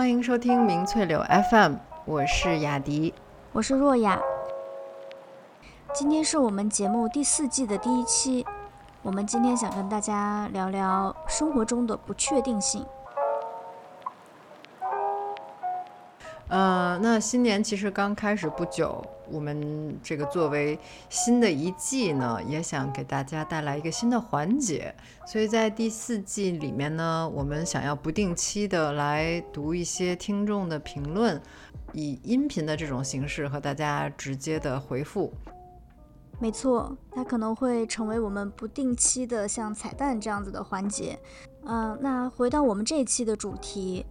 [0.00, 1.74] 欢迎收听明翠柳 FM，
[2.06, 3.12] 我是雅迪，
[3.52, 4.18] 我是若雅。
[5.92, 8.46] 今天是我们节目第四季的第一期，
[9.02, 12.82] 我们今天想跟大家聊聊生活中的不确定性。
[16.50, 19.00] 呃，那新年其实刚开始不久，
[19.30, 20.76] 我们这个作为
[21.08, 24.92] 新的一季呢，也想给大家带来一个新的环节，
[25.24, 31.40] 所以在第四季里面呢，我们想要不定期的来读一些听众的评论，
[31.92, 35.32] 以音频的这种形式和大家直接的回复。
[36.40, 41.16] 没错，它可能会成为我们不定期的像彩蛋这样子的环节。
[41.64, 44.04] 嗯，那回到我们这一期的主题。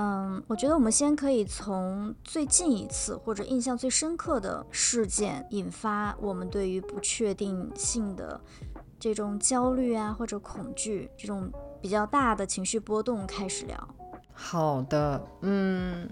[0.00, 8.40] 嗯，我觉得我们先可以从最近一次或者印象最深刻的事件引发我们对于不确定性的
[8.96, 11.50] 这种焦虑啊，或者恐惧这种
[11.82, 13.88] 比较大的情绪波动开始聊。
[14.32, 16.08] 好的，嗯，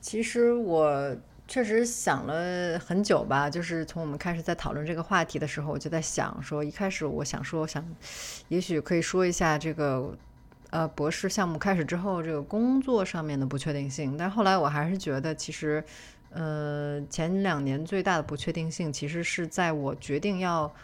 [0.00, 1.16] 其实我
[1.48, 7.84] 确实想了很久吧，就是从我们开始在讨论这个话题的时候，我就在想说，一开始我想说，想
[8.46, 10.16] 也许可以说一下这个。
[10.74, 15.84] 呃，博士项目开始之后，这个工作上面的不确定性，但后来我还是觉得，其实，
[16.30, 20.74] 呃，前两年最大的不确定性，其实是在我决定要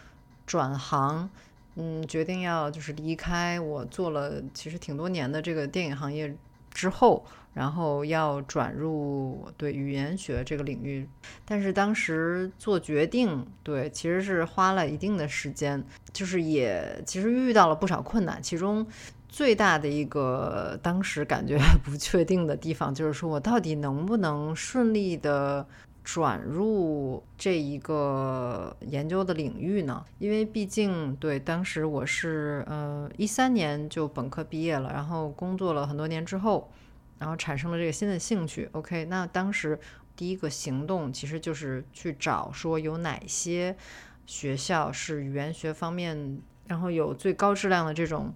[0.45, 1.29] 转行，
[1.75, 6.33] 嗯，决定要就是离开我做了其实挺多年的这个电影行业
[6.73, 11.05] 之后，然后要转入对语言学这个领域，
[11.43, 18.87] 但是当时做决定，对，其实是花了一定的时间，就是也其实遇到了不少困难，其中。
[19.31, 25.65] 最大的一个当时感觉 不确定的地方，就是说我到底能不能顺利的
[26.03, 30.03] 转入这一个研究的领域呢？
[30.19, 36.69] 因为毕竟对当时我是呃一三年就本科毕业了，然后工作了很多年之后，
[37.17, 38.67] 然后产生了这个新的兴趣。
[38.73, 39.79] OK，那当时
[40.13, 43.77] 第一个行动其实就是去找说有哪些
[44.25, 48.33] 学校是语言学方面，然后有最高质量的这种。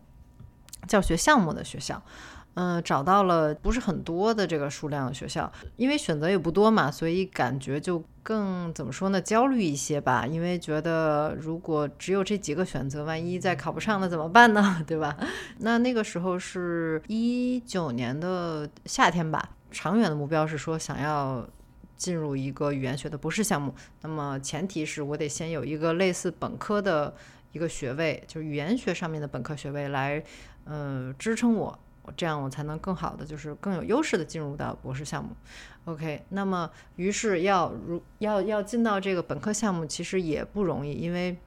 [0.87, 2.01] 教学项目的学校，
[2.55, 10.25] 嗯，找到了不是很多的这个数量的学校，因为选择也不多嘛，所以感觉就更怎么说呢，焦虑一些吧。
[10.25, 14.81] 因为觉得如果只有这几个选择，万一再考不上了怎么办呢？
[14.87, 15.17] 对吧？
[15.59, 21.45] 那那个时候是一九年的夏天吧，长远的目标是说想要
[21.97, 27.13] 进入一个语言学的博士项目，那么前提是我得先有一个类似本科的
[27.51, 30.23] 一个学位，就是语言学上面的本科学位来。
[30.65, 31.79] 呃，支撑我，
[32.17, 35.31] 这样我才能更好的，就是更有优势的进入到博士项目。
[35.85, 41.37] OK，那么于是要如要要进到这个本科项目，其实也不容易，因为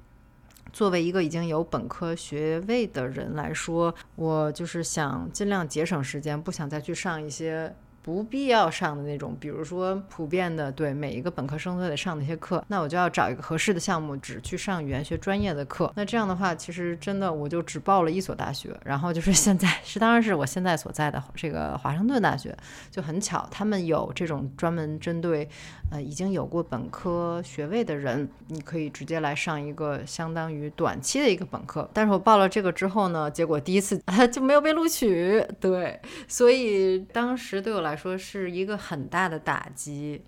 [0.73, 7.75] 作为一个已经有本科学位的人来说，我就是想尽量节省时间，不想再去上一些。
[8.09, 15.93] 不必要上的那种，比如说普遍的，对每一个本科生都得上那些课，那我就要找一个合适的项目，只去上语言学专业的课。
[15.95, 22.57] 那这样的话，其实真的我就只报了一所大学，然后就是现在 是，当然是我现在所在的这个华盛顿大学，
[22.91, 25.47] 就很巧，他们有这种专门针对
[25.91, 31.87] 呃已经有过本科学位的人，你可以直接来上一个相当于短期的一个本科。
[31.93, 37.98] 但是我报了这个之后呢，结果第一次啊 就没有被录取，对，所以当时对我来。
[37.99, 40.25] 说是一个很大的打击，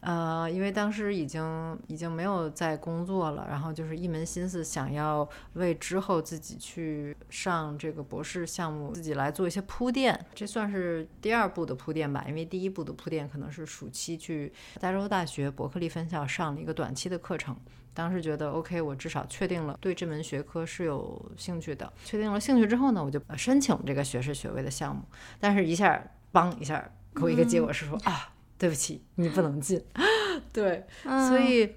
[0.00, 12.22] 呃，因为当时已经已经没有在工作了，然后就是一门心思想要为之后自己去上这个博士项目，自己来做一些铺垫，这算是第二步的铺垫吧。
[12.28, 17.56] 因为第一步的铺垫可能是暑期去加州大学伯克利分校上了一个短期的课程，
[17.94, 21.90] 当时觉得 OK，我至少确定了对这门学科是有兴趣的。
[22.04, 25.02] 确定了兴趣之后呢，我就申请这个学士学位的项目，
[25.40, 26.90] 但是一下，嘣一下。
[27.14, 29.82] 给我一个结果是说啊，对不起，你不能进。
[30.52, 31.76] 对，所以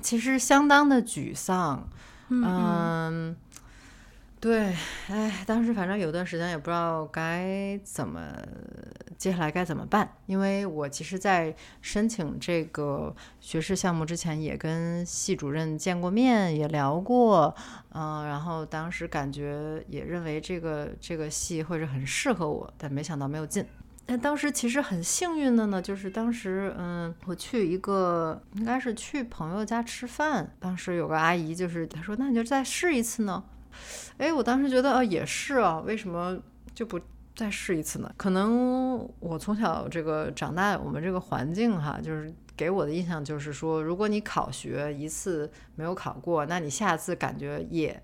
[0.00, 1.88] 其实相当的沮丧。
[2.28, 3.36] 嗯，
[4.40, 4.74] 对，
[5.08, 8.32] 哎，当时反正有段时间也不知道该怎么，
[9.18, 10.10] 接下来该怎么办。
[10.26, 17.54] 因为我其实，在申请这个学士项目之前，也跟系主任见过面，也聊过。
[17.92, 23.66] 嗯，然后当时感觉也认为这个这个系会是很适合我，但没想到没有进。
[24.04, 33.42] 但当时其实很幸运的呢，就是当时，嗯，我去一个应该是去朋友家吃饭，当时有个阿姨，就是她说，那你就再试一次呢？
[34.18, 36.36] 哎，我当时觉得，啊，也是啊，为什么
[36.74, 37.00] 就不
[37.34, 38.12] 再试一次呢？
[38.16, 48.02] 可能我从小这个长大，我们这个环境哈，就是给我的印象就是说，如果你考学一次没有考过，那你下次感觉也。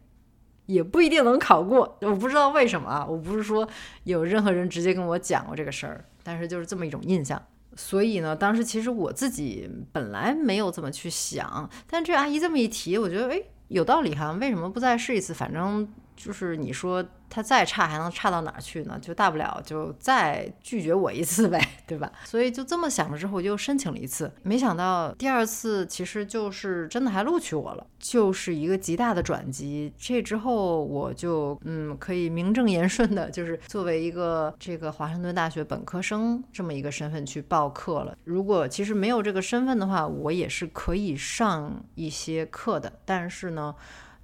[0.69, 1.99] 也不一定能考过。
[2.03, 3.69] 我不知道为什么啊，我不是说
[4.05, 7.43] 有任何人直接跟我讲过这个事儿，但是就是这么一种印象。
[7.75, 15.35] 所以呢，当时其实我自己本来没有怎么去想，但这阿姨这么一提，我觉得哎有道理哈，为什么不再试一次？
[15.35, 17.05] 反正就是你说。
[17.31, 18.99] 他再差还能差到哪儿去呢？
[19.01, 22.11] 就大不了就再拒绝我一次呗，对吧？
[22.25, 24.33] 所以就这么想了之后，我就申请了一次。
[24.43, 29.93] 没想到第二次其实就是真的还录取我了，就是一个极大的转机。
[29.99, 38.17] 这之后我就嗯可以名正言顺的，就是作为一个这个华盛顿大学本科生这么一个身份去报课了。
[38.25, 43.75] 如果其实没有这个身份的话，我也是可以上一些课的，但是呢。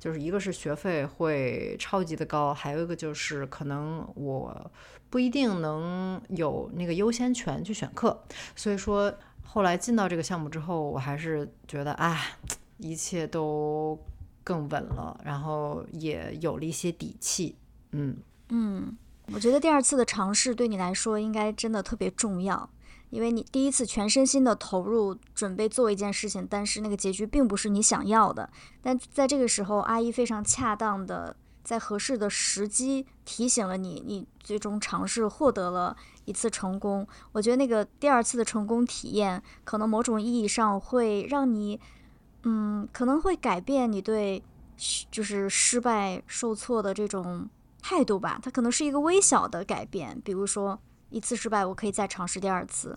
[0.05, 4.71] 就是一个是学费会超级的高，还有一个就是可能我
[5.09, 8.23] 不一定能有那个优先权去选课，
[8.55, 9.11] 所以说
[9.43, 12.21] 后来进到这个项目之后，我还是觉得啊，
[12.77, 13.99] 一切都
[14.45, 17.57] 更稳了，然后也有了一些底气。
[17.93, 18.19] 嗯
[18.51, 18.95] 嗯，
[19.33, 22.69] 我觉得第二次的尝试对你来说应该真的特别重要。
[23.15, 28.51] 因为你第一次全身心的投入准备做一件事情，但是那个结局并不是你想要的。
[28.83, 37.07] 但在这个时候，阿姨非常恰当的在合适的时机提醒了你，你最终尝试获得了一次成功。
[37.31, 41.79] 我觉得那个第二次的成功体验，可能某种意义上会让你，
[42.43, 44.43] 嗯，可能会改变你对
[45.13, 47.49] 就是失败受挫的这种
[47.81, 48.41] 态度吧。
[48.43, 50.81] 它可能是一个微小的改变，比如说。
[51.15, 52.95] 一次失败，我可以再尝试第二次。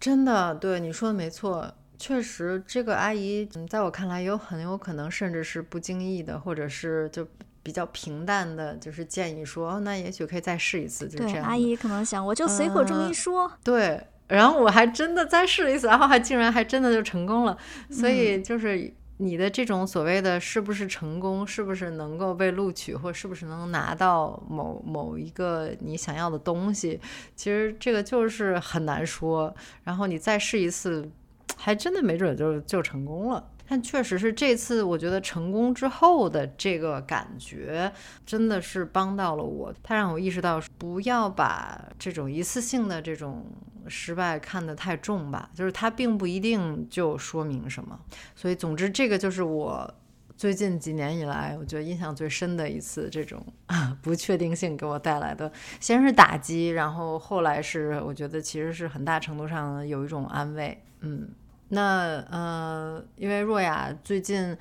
[0.00, 7.28] 真的，对你说的没错，确实，这个阿姨嗯在我看来有很有可能，甚至是不经意的，或者是就
[7.62, 11.44] 比较平淡的，就是建议说，那也许可以再试一次，就这样。
[11.44, 13.52] 阿姨可能想，我就随口这么一说。
[13.62, 17.56] 对，然后我还真的再试了一次，然后还竟然还真的就成功了，
[17.90, 18.92] 所以就是。
[19.22, 26.98] 你的这种所谓的是不是成功，是不是能够被录取，或是不是能拿到某某一个你想要的东西，
[27.36, 29.54] 其实这个就是很难说。
[29.84, 31.06] 然后你再试一次，
[31.54, 33.44] 还真的没准就就成功了。
[33.72, 37.92] 但确实是这次，我觉得成功之后的这个感觉，
[38.26, 39.72] 真的是帮到了我。
[39.80, 43.46] 它让我意识到，不要把这种一次性的这种
[43.86, 45.48] 失败看得太重吧。
[45.54, 47.96] 就是它并不一定就说明什么。
[48.34, 49.94] 所以，总之，这个就是我
[50.36, 53.40] 最近几年以来，我觉得印象最深的一次这种
[54.02, 60.82] 不确定性给我带来的，先是打击，然后后来是我觉得其实是很大程度上有一种安慰。
[61.02, 61.28] 嗯。
[61.72, 64.56] 那呃，因为若雅最近，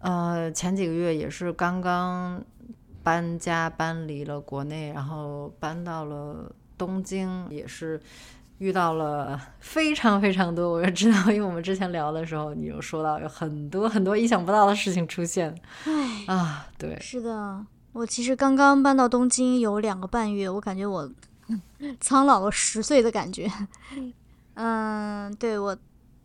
[0.00, 2.42] 呃，前几个月也是刚刚
[3.02, 7.98] 搬家搬离了国内，然后搬到了东京，也是
[8.58, 10.72] 遇到了非常非常多。
[10.72, 15.54] 我也知道，因为我们之前聊的时候，你有说到有很多很多意想不到的事情出现。
[15.84, 21.10] 唉啊，对，是的，我其实刚刚搬到东京有两个半月，我感觉我
[21.98, 23.50] 苍老了十岁的感觉。
[24.54, 25.74] 嗯，对我。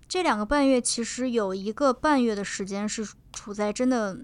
[0.07, 4.17] 这两个半月，其实有一个半月的时间是处在真的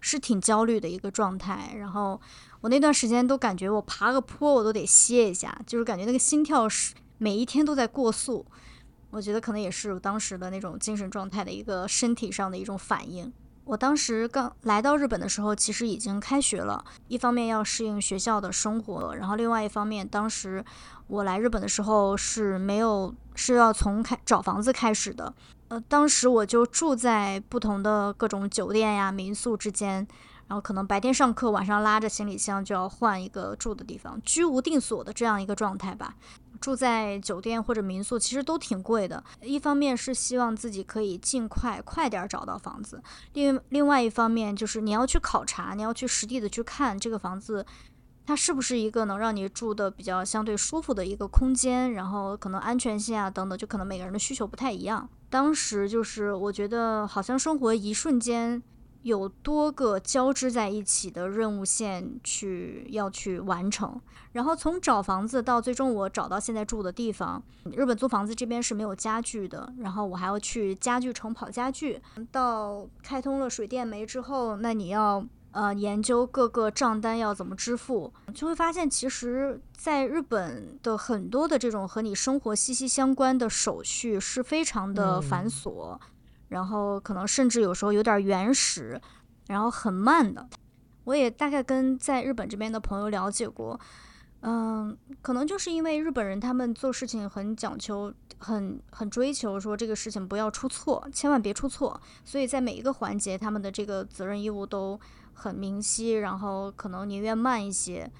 [0.00, 1.74] 是挺焦虑的一个状态。
[1.78, 2.20] 然后
[2.60, 8.44] 我那段时间都感觉我爬个坡我都得歇一下，就是感觉那个心跳是每一天都在过速。
[9.10, 13.32] 我觉得可能也是我当时的那种精神状态的一个身体上的一种反应。
[13.64, 20.62] 我当时刚来到日本的时候，其实已经开学了，一方面要适应学校的生活，然后另外一方面，当时
[21.06, 25.32] 我来日本的时候是没有是要从开找房子开始的，
[25.68, 30.06] 呃，当时我就住在不同的各种酒店呀、民宿之间，
[30.48, 36.14] 然后可能白天上课，晚上拉着行李箱就要换一个住的地方，居无定所的这样一个状态吧。
[36.60, 43.02] 住在酒店或者民宿其实都挺贵的，一方面是希望自己可以尽快快点找到房子，
[43.34, 47.66] 另另外一方面就是你要去考察，你要去实地的去看这个房子，
[48.26, 55.08] 它是不是一个能让你住的比较相对舒服的一个空间，然后可能安全性啊等等，就可能每个人的需求不太一样。
[55.28, 58.62] 当时就是我觉得好像生活一瞬间。
[59.02, 64.00] 有多个交织在一起的任务线去要去完成，
[64.32, 67.42] 然后从找房子到最终我找到现在住的地方。
[67.70, 72.00] 日本租房子这边是没有家具的，然后我还要去家具城跑家具。
[72.32, 75.22] 到开通了水电煤之后，那你要
[75.54, 85.98] 呃研究各个账单要怎么支付，就会发现其实在日本的很多的这种和你生活息息相关的手续是非常的繁琐。
[86.48, 89.00] 然后可能甚至有时候有点原始，
[89.48, 90.46] 然后很慢的。
[91.04, 93.80] 我也大概跟在日本这边的朋友了解过，
[94.40, 105.00] 嗯，可能就是因为日本人他们做事情很讲究，很很追求说这个事情不要出错，千万别出错，所以在每一个环节他们的这个责任义务都
[105.34, 108.10] 很明晰，然后可能宁愿慢一些，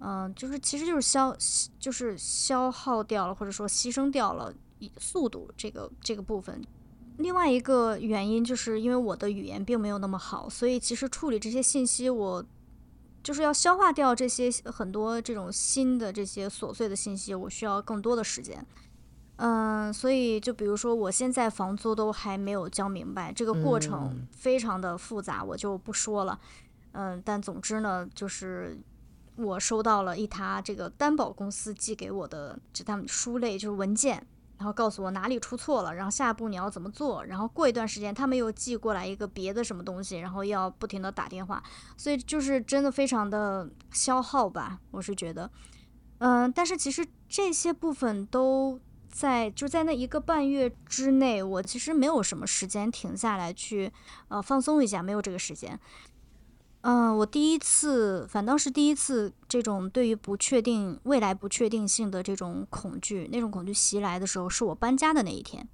[0.00, 1.36] 嗯，就是其实就是消
[1.78, 4.52] 就是消耗掉了或者说牺牲掉了
[4.98, 6.60] 速度这个这个部分。
[7.18, 12.44] 另外一个原因就是因为我的语言并没有那么好，所以其实处理这些信息我。
[13.22, 18.62] 就是要消化掉这些很多这种新的这些琐碎的信息，我需要更多的时间。
[19.36, 26.38] 嗯，所以就比如说我现在房租都还没有交明白，这个过程非常的复杂，我就不说了。
[26.92, 28.78] 嗯，但总之呢，就是
[29.36, 34.26] 我收到了一沓这个担保公司寄给我的这他们书类，就是文件。
[34.56, 37.24] 然后告诉我哪里出错了，然后下一步你要怎么做。
[37.24, 41.60] 然后过一段时间，他们又寄过来一个别的什么东西，然后要不停的打电话，
[41.96, 45.50] 所以就是真的非常的消耗吧，我是觉得，
[46.18, 48.78] 嗯，但是其实这些部分都
[49.14, 53.92] 在就在那一个半月之内，我其实没有什么时间停下来去
[54.26, 55.78] 呃放松一下，没有这个时间。
[56.80, 65.68] 嗯，我第一次，反倒是第一次，这种对于不确定未来不确定性的这种恐惧，那种恐惧袭来的时候，是我搬家的那一天。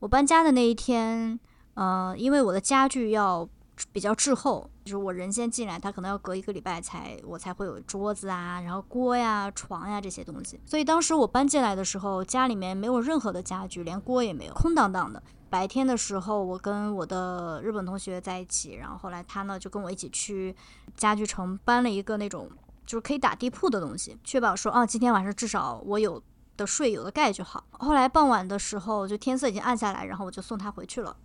[0.00, 1.40] 我搬家的那一天，
[1.72, 3.48] 呃，因为我的家具要
[3.92, 10.60] 比较滞后，就是我人先进来，他可能要隔一个礼拜才我才会有桌子啊，然后锅呀、床呀这些东西。
[10.64, 15.22] 所以当时我搬进来的时候，家里面没有任何的家具，连锅也没有，空荡荡的。
[15.50, 20.54] 白天的时候，我跟我的日本同学在一起，然后后来他呢就跟我一起去
[20.96, 22.50] 家具城搬了一个那种
[22.84, 26.20] 就是可以打地铺的东西，确保说啊今天晚上至少我有
[26.56, 27.64] 的睡有的盖就好。
[27.70, 31.16] 后来傍晚的时候，就天色已经暗下来，然后我就送他回去了。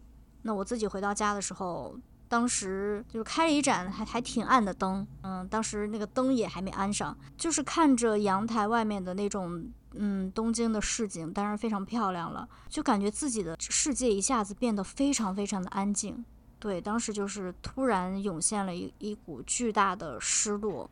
[0.44, 1.96] 那我自己回到家的时候，
[2.29, 9.69] 当时就是开了一盏还还挺暗的灯，嗯，当时那个灯也还没安上，就是看着阳台外面的那种。
[9.93, 16.24] 嗯，东京的市景当然非常漂亮了，就感觉自己的世界一下子变得非常非常的安静。
[16.59, 20.88] 对，当时就是突然涌现了一一股巨大的失落，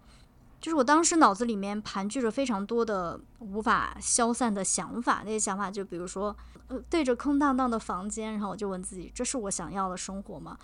[0.60, 5.22] 就是我当时脑子里面盘踞着非常多的无法消散的想法。
[5.24, 6.36] 那些想法就比如说，
[6.68, 10.58] 呃，对着空荡荡的房间，然后我就问自己：这是我想要的生活吗？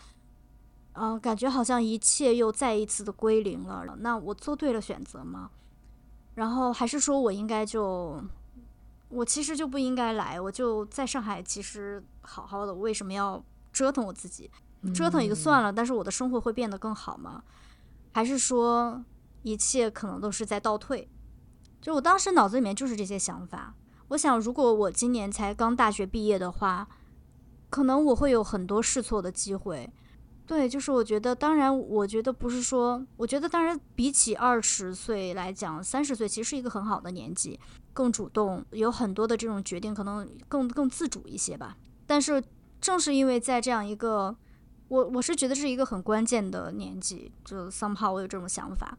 [0.94, 3.96] 嗯，感觉好像一切又再一次的归零了。
[4.00, 5.50] 那我做对了选择吗？
[6.36, 8.24] 然后还是说我应该就，
[9.10, 14.50] 我其实就不应该来，我就在上海，其实好好的，为什么要折腾我自己？
[14.94, 17.44] 折腾也就算了，但是我的生活会变得更好吗？
[18.12, 19.04] 还是说
[19.42, 21.10] 一切可能都是在倒退？
[21.82, 23.74] 就我当时脑子里面就是这些想法。
[24.10, 26.88] 我想，如果我今年才刚大学毕业的话，
[27.70, 29.92] 可能我会有很多试错的机会。
[30.46, 37.58] 对，就是我觉得，当然，我觉得不是说，我觉得当然，比起二十岁来讲，三十岁其实是一个很好的年纪，
[37.94, 41.78] 更主动，有很多的这种决定，可能更更自主一些吧。
[42.06, 42.44] 但是
[42.82, 44.36] 正是因为在这样一个，
[44.90, 48.98] 我我是觉得是一个很关键的年纪，就 somehow 我有这种想法，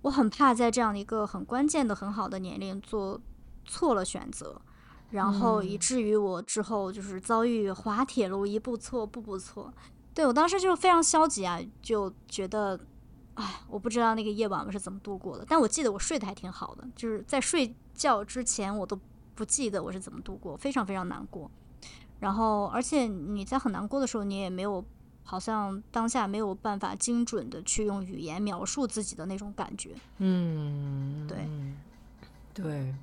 [0.00, 3.20] 我很怕在这样一个很关键的很好的年龄做
[3.66, 4.58] 错了选择，
[5.10, 9.70] 然后以至于我之后就是遭遇滑铁卢，一步错步步错。
[10.14, 12.78] 对我当时就非常消极啊，就觉得，
[13.34, 15.44] 哎，我不知道那个夜晚我是怎么度过的。
[15.48, 18.98] 但我记得我睡得还挺好的，就是在睡觉之前我都
[19.34, 21.50] 不记得我是怎么度过，非常非常难过。
[22.20, 24.84] 然后，而且你在很难过的时候，你也没有，
[25.24, 29.94] 好像当下没有办法精准的去用语言描述自己的那种感觉。
[30.18, 31.48] 嗯，对，
[32.54, 32.94] 对，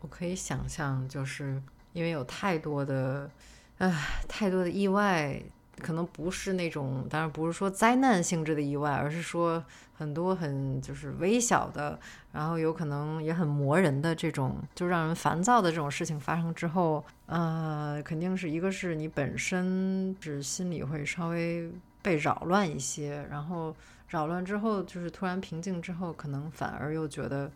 [0.00, 1.62] 我可以想象，就是
[1.92, 3.30] 因为有太多的，
[3.78, 5.40] 唉，太多的意外。
[5.80, 9.62] 可能不是那种，当然不是说灾难性质的意外，而是说
[9.94, 11.98] 很多很就是微小的，
[12.32, 21.70] 然后有可能也很磨人的这种，就让人烦躁的这种事情发生之后，呃，肯定是一个是你本身是心里会稍微
[22.02, 23.74] 被扰乱一些，然后
[24.08, 27.50] 扰乱之后就是突然平静之后，可能反而又觉得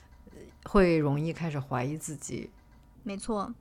[0.64, 2.50] 会容易开始怀疑自己。
[3.02, 3.52] 没错。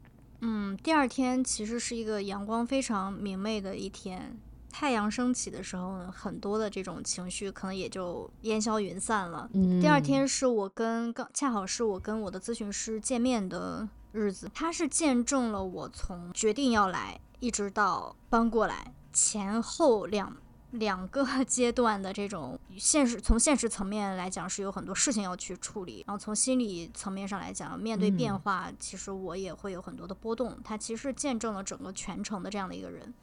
[0.47, 4.37] 嗯，第二天其实是一个阳光非常明媚的一天，
[4.71, 9.49] 太阳升起的时候，很多的这种情绪可能也就烟消云散了。
[9.53, 20.37] 嗯，第二天是我跟刚恰好是我跟我的咨询师见面的日子，他是见证了我从决定要来一直到搬过来前后两。
[20.79, 30.57] 两个 阶段的这种现实，从现实层面来讲是有很多事情要去处理，然后从心理层面上来讲，面对变化，其实我也会有很多的波动。
[30.63, 33.13] 他其实见证了整个全程的这样的一个人。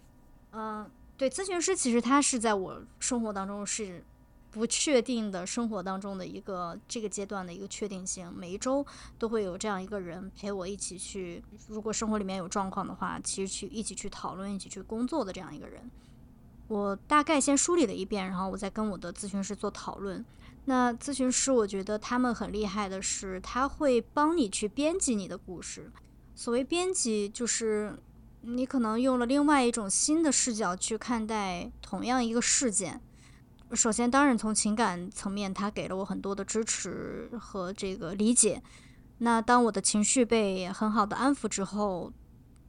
[0.52, 4.04] 嗯，对，咨询师其实他是在我生活当中是
[4.50, 8.30] 不确定的生活当中的一个这个阶段的一个确定性。
[8.36, 8.84] 每一周
[9.18, 15.90] 都会有这样一个人陪我一起去，如果生活里面有状况的话，其实去一起去讨论、一起去工作的这样一个人。
[16.72, 20.24] 我大概先梳理了一遍，然后我再跟我的咨询师做讨论。
[20.64, 25.92] 那咨询师，我觉得他们很厉害的是，他会帮你去编辑你的故事。
[26.34, 27.94] 所谓编辑，就是
[28.40, 32.98] 你可能用了另外一种新的视角去看待同样一个事件。
[33.74, 38.62] 首先，当然从情感层面，他给了我很多的支持和这个理解。
[39.18, 42.10] 那当我的情绪被很好的安抚之后，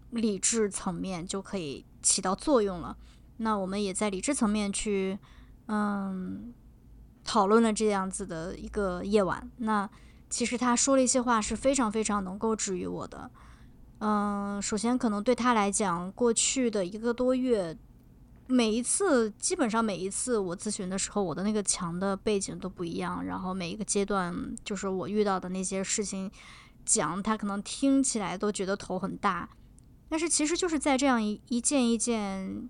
[0.09, 2.97] 理智层面就可以起到作用了。
[3.37, 5.17] 那我们也在理智层面去，
[5.67, 6.53] 嗯，
[7.23, 9.49] 讨论了这样子的一个夜晚。
[9.57, 9.89] 那
[10.29, 13.29] 其实他说了一些话是非常非常能够治愈我的。
[13.99, 17.77] 嗯，首先可能对他来讲，过去的一个多月，
[18.47, 24.35] 每一次基本上每一次我咨询的时候，我的那个墙的背景都不一样，然后每一个阶段
[24.65, 26.29] 就是我遇到的那些事情，
[26.83, 29.49] 讲他可能听起来都觉得头很大，
[30.09, 32.69] 但是其实就是在这样一一件一件，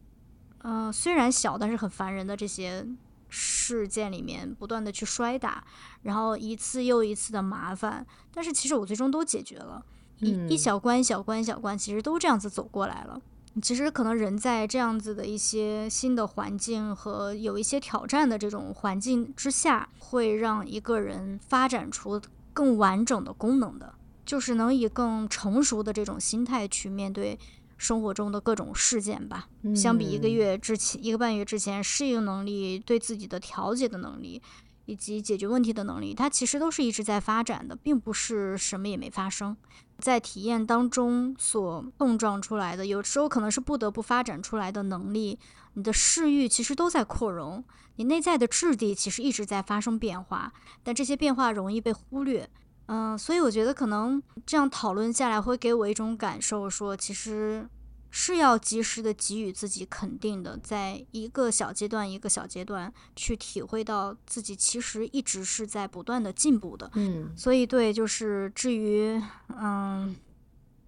[0.63, 2.85] 嗯，虽然小但是很烦人的这些
[3.29, 5.63] 事件里面，不断的去摔打，
[6.01, 9.83] 然后一次又一次的麻烦，但是其实我最终都解决了。
[10.19, 13.21] 一一小关一小关一小关，其实都这样子走过来了。
[13.61, 22.19] 其实可能人在这样子的一些新的环境和有一些挑战的这种环境之下，会让一个人发展出
[22.53, 23.93] 更完整的功能的，
[24.25, 27.37] 就是能以更成熟的这种心态去面对
[27.83, 29.49] 生活中的各种事件吧。
[29.75, 34.41] 相比一个月之前、一个半月之前，适应能力、对自己的调节的能力
[34.85, 39.57] 以及解决问题的能力，它其实都是一直在发展的，并不是什么也没发生。
[39.99, 45.37] 在体验当中所碰撞出来的，有时候可能是不得不发展出来的能力。
[45.73, 47.63] 你的视域其实都在扩容，
[47.97, 52.49] 你内在的质地其实一直在发生变化，但这些变化容易被忽略。
[52.87, 57.67] 嗯，所以我觉得可能这样讨论下来，会给我一种感受，说其实。
[58.15, 66.87] 是要及时的给予自己肯定的，在一个小阶段一个小阶段去体会到自己其实一直是在不断的进步的。
[66.93, 69.19] 嗯，所以对，就是至于
[69.59, 70.15] 嗯，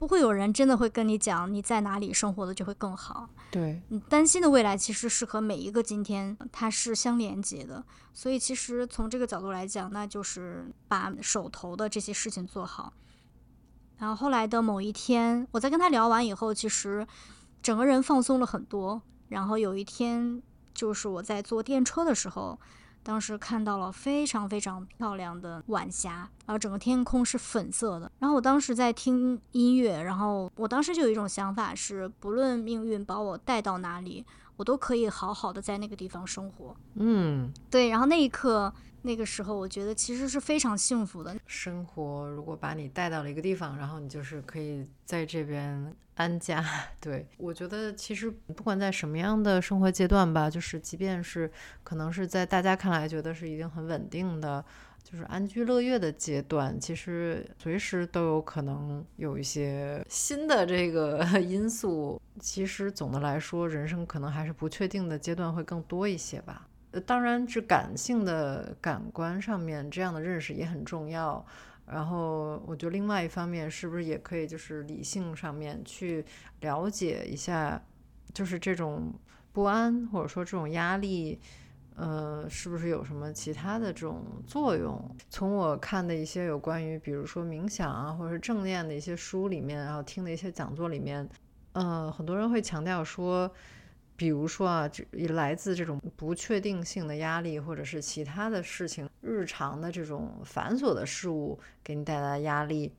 [0.05, 3.27] 不会有人真的会跟你讲你在哪里生活的就会更好。
[3.49, 7.83] 对，你担心的未来其实是和每一个今天它是相连接的。
[8.13, 12.93] 所以其实从这个角度来讲，那就是把手头的这些事情做好。
[13.97, 17.07] 然后后来的某一天，我在跟他聊完以后，其实
[17.63, 19.01] 整个人放松了很多。
[19.29, 22.59] 然后有一天，就是我在坐电车的时候，
[23.05, 28.11] 当时看到了非常非常漂亮的晚霞，然后整个天空是粉色的。
[28.17, 36.75] 然后我当时在听音乐，然后我当时就有一种想法是，不论命运把我带到哪里，我都可以好好的在那个地方生活。
[36.95, 37.89] 嗯，对。
[37.89, 38.73] 然后那一刻。
[39.05, 41.35] 那个时候，我觉得其实是非常幸福的。
[41.45, 46.65] 生活如果把你带到了一个地方，然后你就是可以在这边安家。
[46.99, 51.49] 对我觉得，其实不管在什么样的生活阶段吧，就是即便是
[51.83, 54.65] 可能是在大家看来觉得是已经很稳定的，
[55.03, 62.19] 就是安居乐业的阶段，其实随时都有可能有一些新的这个 因素。
[62.39, 66.67] 其实总的来说，人生可能还是不确定的阶段会更多一些吧。
[67.01, 71.45] 当然，是感性的感官上面这样的认识也很重要。
[71.85, 76.25] 然后，我觉得另外一方面，是不是也可以就是理性上面去
[76.61, 77.79] 了解一下，
[78.33, 79.13] 就是这种
[79.51, 81.39] 不安或者说这种压力，
[81.95, 85.15] 呃，是不是有什么其他的这种作用？
[85.29, 91.29] 从我看的一些有关于，比如说冥想啊，或者是正念的一些书里面，然后听的一些讲座里面，
[91.73, 93.51] 呃，很多人会强调说。
[94.17, 102.93] 比如说啊，这来自这种不确定性的压力，或者是其他的事情，日常的这种繁琐的事物给你带来的压力，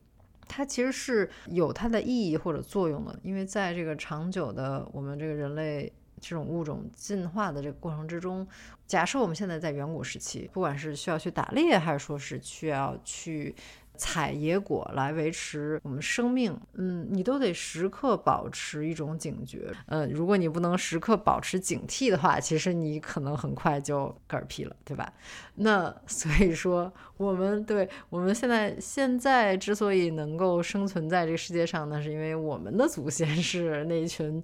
[0.46, 3.18] 它其实是有它的意义或者作用的。
[3.22, 8.46] 因为在这个长久的我们这个人类这种物种进化的这个过程之中，
[8.86, 13.54] 假设我们现在在远古时期，不管是需要去打猎，还是说是需要去。
[13.96, 25.12] 采野果来维持我们生命，嗯，你都得时刻保持一种警觉，呃，如果你不能时刻保持警惕的话，其实你可能很快就嗝屁了，对吧？
[25.56, 34.42] 那所以说，我们对我们现在现在之所以能够生存在这个世界上，呢是因为我们的祖先是那一群，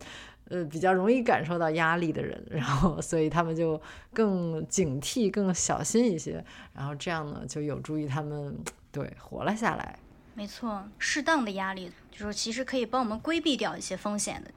[0.48, 3.80] 呃，比较容易感受到压力的人，然后所以他们就
[4.12, 8.56] 更警惕、更小心一些，然后这样呢，就有助于他们。
[8.90, 9.98] 对，活了下来。
[10.34, 14.50] 没错，适当的压力就是其实可以帮我们规避掉一些风险的。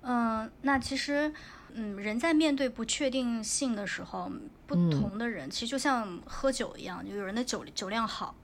[0.00, 1.30] 嗯，那其实
[1.74, 4.32] 嗯，人在面对不确定性的时候，
[4.66, 8.34] 不同的人其实就像喝酒一样，就有人的酒酒量好，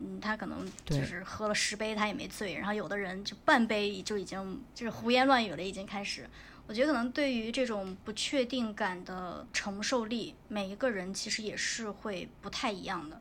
[0.00, 6.28] 嗯，他可能就是喝了十杯他也没醉，然后有的人就半杯就已经就是胡言乱语了，已经开始。
[6.66, 13.20] 我觉得可能对于这种不确定感的承受力，每一个人其实也是会不太一样的，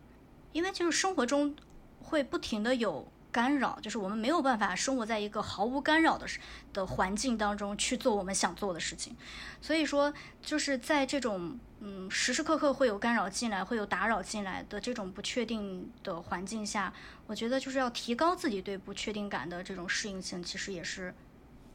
[0.52, 1.56] 因为就是生活中
[2.02, 3.08] 会不停的有。
[3.32, 6.26] 干扰就是我们没有办法生活在一个毫无干扰的
[6.74, 9.16] 的环境当中去做我们想做的事情，
[9.62, 10.12] 所以说
[10.42, 16.92] 就是在这种嗯时时刻刻会有干扰进来、会有打扰进来的这种不确定的环境下，
[17.28, 21.14] 我觉得就是要提高自己对不确定感的这种适应性，其实也是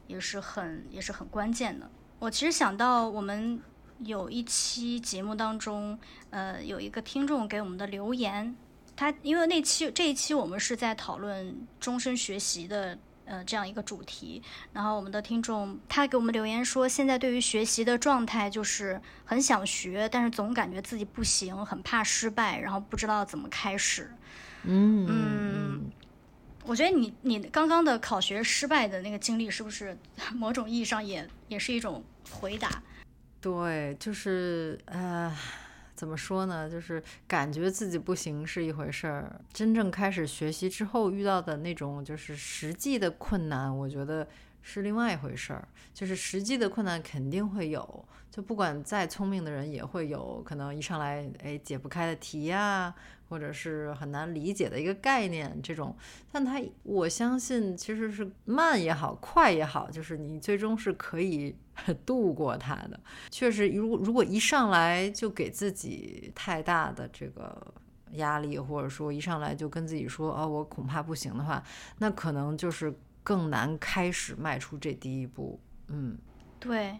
[0.07, 1.89] 也是很也是很关键的。
[2.19, 3.61] 我其实想到我们
[3.99, 5.97] 有一期节目当中，
[6.31, 8.55] 呃，有一个听众给我们的留言。
[8.95, 24.11] 他因为那期这一期我们是在讨论终身学习的呃这样一个主题，然后我们的听众他给我们留言说，现在对于学习的状态就是很想学，但是总感觉自己不行，很怕失败，然后不知道怎么开始。
[24.63, 25.91] 嗯嗯，
[26.63, 29.97] 我觉得你你刚刚的考学失败的那个经历，是不是
[30.33, 32.83] 某种意义上也也是一种回答？
[33.41, 35.35] 对，就是呃。
[35.95, 36.69] 怎么说呢？
[36.69, 44.27] 就是感觉自己不行是一回事儿，真正开始学习之后遇到的那种就是实际的困难，我觉得
[44.61, 45.67] 是另外一回事儿。
[45.93, 52.93] 就是实际的困难肯定会有，就不管再聪明的人也会有可能一上来哎解不开的题呀。
[53.29, 55.97] 或者是很难理解的一个概念，这种，
[56.31, 61.55] 但它我相信其实是慢也好，快也好，就是你最终是可以
[62.05, 62.99] 度过它的。
[63.29, 67.73] 确实，如果如果一上来就给自己太大的这个
[68.11, 71.63] 压力，或者说一上来就跟自己说哦，我恐怕不行的话，
[71.99, 75.59] 那可能就是更难开始迈出这第一步。
[75.87, 76.17] 嗯，
[76.59, 76.95] 对。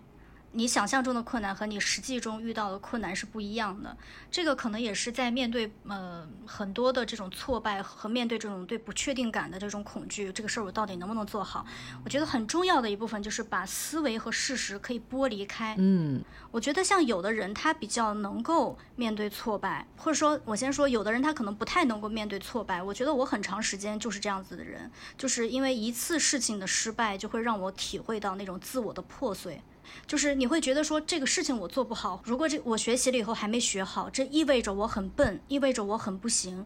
[0.56, 3.98] 你想象中的困难和你实际中遇到的困难是不一样的，
[4.30, 11.66] 这个可能也是在面对呃很多的这种挫败和面对这种对不确定感的这种恐惧，这个事儿我到底能不能做好？
[12.06, 15.76] 我觉得很重要的一部分就是把思维和事实可以剥离开。
[15.80, 22.82] 嗯，我觉得像有的人他比较能够面对挫败，或者说我先说有的人他可能不太能够面对挫败。
[22.82, 29.60] 我觉得我很长时间就是这样子的人，就是因为一次事情的失败就会让我体会到那种自我的破碎。
[30.06, 36.66] 就是你会觉得说这个事情我做不好，如果这我学习了以后还没学好，这意味着我很笨，意味着我很不行，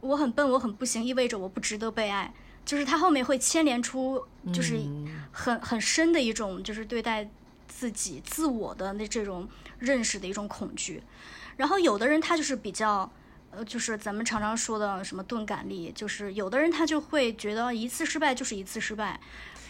[0.00, 2.32] 我很笨，我很不行，意味着我不值得被爱。
[2.64, 4.78] 就是他后面会牵连出，就是
[5.30, 7.28] 很很深的一种，就是对待
[7.68, 9.46] 自己自我的那这种
[9.78, 11.02] 认识的一种恐惧。
[11.58, 13.12] 然后有的人他就是比较，
[13.50, 19.20] 呃，就是咱们常常说的什么钝感力，就是有的人他就会觉得一次失败就是一次失败。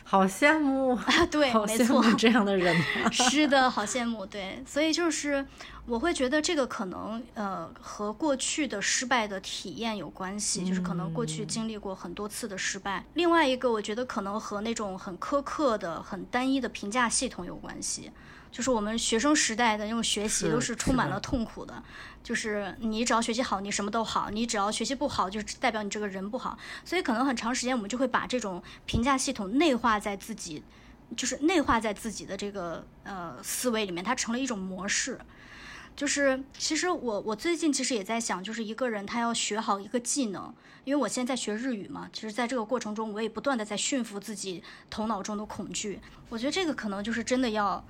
[0.07, 1.27] 好羡慕啊！
[1.31, 2.77] 对，没错，这样的人
[3.11, 4.25] 是的，好羡慕。
[4.27, 5.45] 对，所以就是
[5.87, 13.05] 我会觉得这个可能呃和过去的失败的体验有关系，就是可能过去经历过很多次的失败。
[13.15, 18.11] 另外一个，我觉得可能和那种很苛刻的、很单一的评价系统有关系。
[18.55, 21.83] 就是我们学生时代的那种学习都是充满了痛苦的，
[22.23, 26.57] 就是你只要学习好，你什么都好；你只要学习不好，就代表你这个人不好。
[26.85, 30.63] 所以可能很长时间我们就会把这种评价系统内化在自己，
[31.17, 35.19] 就是内化在自己的这个呃思维里面，它成了一种模式。
[35.97, 45.99] 就是其实我我最近其实也在想，就是一个人他要学好一个技能，因为我现在在学日语嘛，其实在这个过程中我也不断的在驯服自己头脑中的恐惧。
[46.29, 47.85] 我觉得这个可能就是真的要。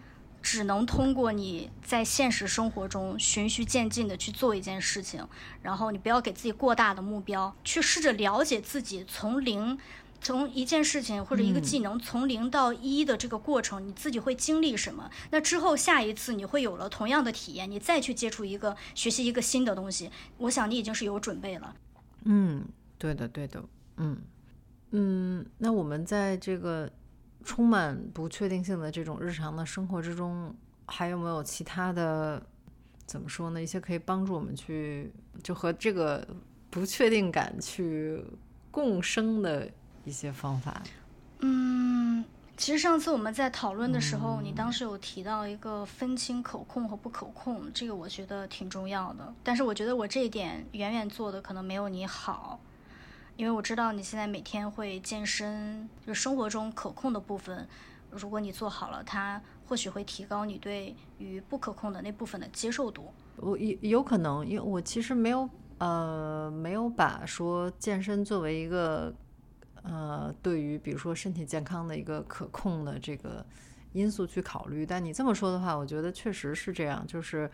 [0.44, 5.26] 只能通过你在现实生活中循序渐进的去做一件事情，
[5.62, 9.78] 然后你不要给自己过大的目标，去试着了解自己从零，
[10.20, 15.10] 从一件事情或者一个技能从零到一的这个过程，你自己会经历什么？
[15.30, 21.74] 那之后下一次你会有了同样的体验，你再去接触一个学习一个新的东西，我想你已经是有准备了。
[22.24, 22.62] 嗯，
[22.98, 23.64] 对的，对的，
[23.96, 24.18] 嗯
[24.90, 26.92] 嗯，那我们在这个。
[27.44, 30.54] 充满不确定性的这种日常的生活之中，
[30.86, 32.42] 还有没有其他的
[33.06, 33.62] 怎么说呢？
[33.62, 36.26] 一些可以帮助我们去就和这个
[36.70, 38.24] 不确定感去
[38.70, 39.70] 共生的
[40.04, 40.82] 一些方法？
[41.40, 42.24] 嗯，
[42.56, 49.34] 其实上次我们在讨论的时候，你当时有提到一个分清可控和不可控，这个我觉得挺重要的。
[49.42, 52.58] 但是我觉得我这一点远远做的可能没有你好。
[53.36, 57.66] 因为我知道你现在每天会健身，就是生活中可控的部分，
[58.10, 63.12] 如果你做好了，它或许会提高你对于不可控的那部分的接受度。
[63.36, 69.12] 我有有可能，因为我其实没有呃没有把说健身作为一个
[69.82, 73.44] 呃对于比如说身体健康的一个可控的这个
[73.92, 74.86] 因素去考虑。
[74.86, 77.50] 但你这么说的话，我觉得确实是这样，就是。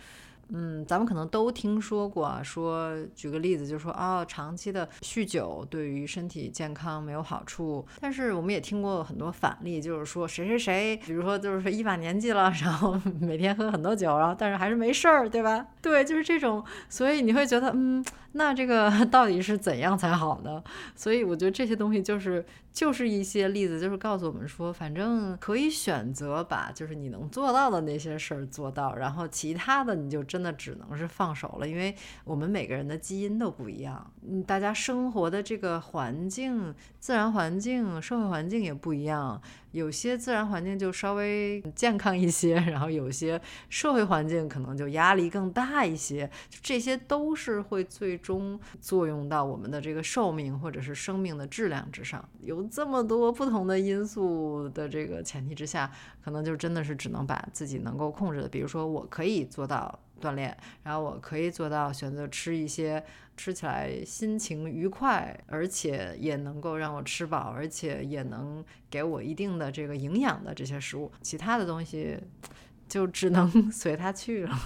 [0.48, 7.87] 嗯，咱们可能都听说过，说举个例子，就是说哦，长期的酗酒对于身体健康没有好处。
[8.00, 15.66] 但是我们也听过很多反例，就是说谁谁谁，比如说就是说一把年纪了，然后 每天喝很多酒，然后但是还是没事儿，对吧？
[15.81, 16.64] 对，就是这种。
[16.88, 20.62] 所以你会觉得，嗯，那这个 到底是怎样才好呢？
[20.96, 22.44] 所以我觉得这些东西就是。
[22.72, 39.40] 就是一些例子，就是告诉我们说，反正可以选择把就是你能做到的那些事儿做到，然后其他的你就真的只能是放手了，因为我们每个人的基因都不一样，嗯，大家生活的这个环境、自然环境、社会环境也不一样。
[39.72, 46.29] 有些自然环境就稍微健康一些， 然后有些社会环境可能就压力更大一些，
[46.61, 52.29] 这些都是会最终作用到我们的这个寿命或者是生命的质量之上。
[52.42, 55.88] 有这么多不同的因素的这个前提之下，
[56.20, 59.96] 可能就真的是只能把自己能够控制的，比如说我可以做到。
[60.20, 63.02] 锻炼，然后我可以做到选择吃一些
[63.37, 71.11] 吃起来心情愉快，而且也能够让我吃饱，而且也能给我一定的这个营养的这些食物。
[71.22, 72.18] 其他的东西
[72.88, 74.56] 就只能 随他去了。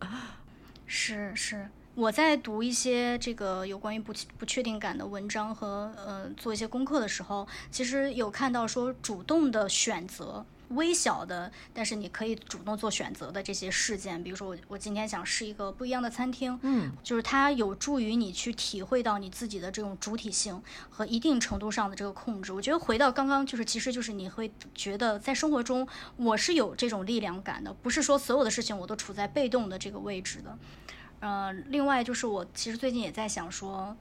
[0.86, 10.44] 是是，我在读一些这个有关于不不确定感的文章和呃做一些功课的时候，其实有看到说主动的选择。
[10.70, 22.52] 微小的，但是你可以主动做选择的这些事件，比如说我我今天想试一个不一样的餐厅，嗯，就是它有助于你去体会到你自己的这种主体性和一定程度上的这个控制。
[22.52, 30.58] 我觉得回到刚刚，就是其实就是你会觉得在生活中我是有这种力量感的，不是说所有的事情我都处在被动的这个位置的。
[31.20, 33.96] 呃，另外就是我其实最近也在想说，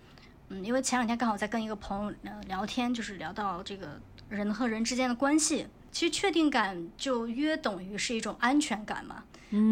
[0.50, 2.14] 嗯，因为前两天刚好在跟一个朋友
[2.48, 4.00] 聊天，就是聊到这个
[4.30, 5.68] 人和人之间的关系。
[5.94, 9.24] 其实确定感就约等于是一种安全感嘛，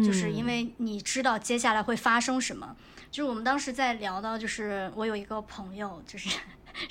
[0.02, 2.74] 就是因为你知道接下来会发生什么。
[3.10, 6.30] 就是我们当时在聊到，就是我有一个朋友，就是。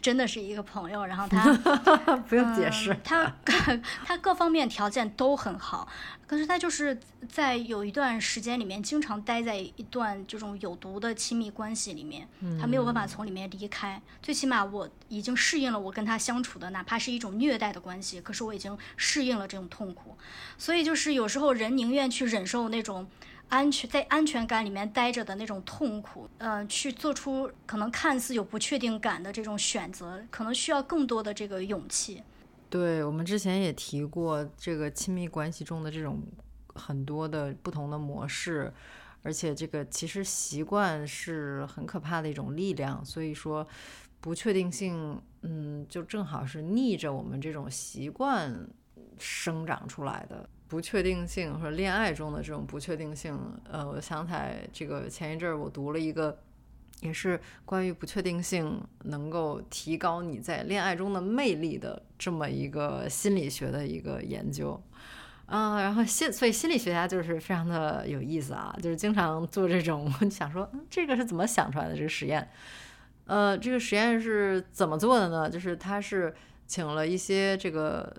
[0.01, 1.53] 真的是一个朋友，然后他
[2.29, 3.31] 不用解释，他
[4.05, 5.87] 他各方面条件都很好，
[6.27, 12.27] 可是他就是在有一段时间里面，经常待在一段这种有毒的亲密关系里面，
[12.59, 14.01] 他没有办法从里面离开。
[14.21, 20.17] 最起码我已经适应了我跟他相处的，哪怕是一种虐待的关系，可是我已经适应了这种痛苦。
[20.57, 23.07] 所以就是有时候人宁愿去忍受那种。
[23.51, 32.23] 安全在安全感里面待着的那种痛苦，嗯，去做出可能看似有不确定感的这种选择，可能需要更多的这个勇气。
[32.69, 36.23] 对我们之前也提过，这个亲密关系中的这种
[36.75, 38.71] 很多的不同的模式，
[39.21, 43.03] 而且这个其实习惯是很可怕的一种力量。
[43.03, 43.67] 所以说，
[44.21, 48.65] 不确定性，嗯，就正好是逆着我们这种习惯
[49.19, 50.49] 生长出来的。
[50.71, 53.37] 不确定性或者恋爱中的这种不确定性，
[53.69, 56.39] 呃，我想起来，这个前一阵儿我读了一个，
[57.01, 64.81] 也是关于不确定性能够提高你在恋爱中的魅力的这么一个心理学的一个研究，
[65.45, 72.49] 啊，然后心，所以心理学家就是非常的有意思啊，就是经常做这种 想说，嗯，这个是怎么想出来的这个实验？
[73.25, 75.49] 呃，这个实验是怎么做的呢？
[75.49, 76.33] 就是他是
[76.65, 78.15] 请了一些这个。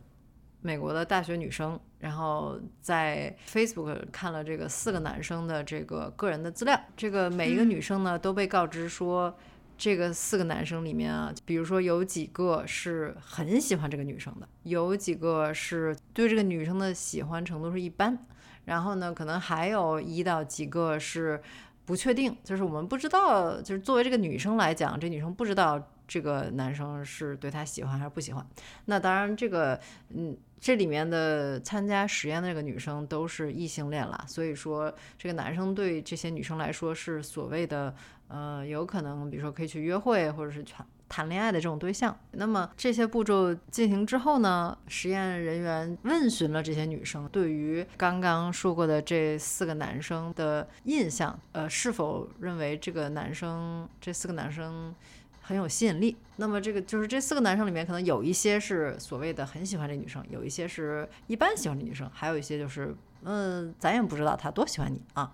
[0.64, 6.78] 美国的大学女生，然后在 Facebook 看了这个四个男生的这个个人的资料。
[6.96, 9.32] 这个每一个女生呢，都被告知说，
[9.78, 18.18] 这个四个男生里面啊，比如说有几个是很喜欢这个女生的，有几个是对这个女生的喜欢程度是一般，
[18.64, 21.40] 然后呢，可能还有一到几个是
[21.84, 25.80] 不确定，就是我们不知道，就是作为这个女生来讲，这女生不知道
[26.12, 28.46] 这个男生是对她喜欢还是不喜欢。
[28.84, 30.36] 那当然，这个嗯。
[30.64, 37.92] 这里面的参加实验的这个女生都是异性恋啦，所以说这个男生对这些女生来说是所谓的
[38.28, 42.16] 呃有可能，比如说可以去约会或者是谈谈恋爱的这种对象。
[42.30, 54.94] 那么这些步骤进行之后呢，实验人员问询了这些女生对于刚刚说过的这四个男生的印象，呃，是否认为这个男生这四个男生。
[55.42, 56.16] 很有吸引力。
[56.36, 65.32] 那么这个就是这四个男生里面，可能有一些是所谓的很喜欢这女生，有一些是一般喜欢这女生，还有一些就是，嗯，咱也不知道他多喜欢你啊。